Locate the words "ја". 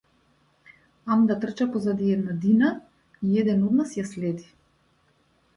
4.03-4.07